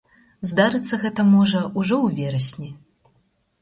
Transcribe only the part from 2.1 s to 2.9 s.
верасні.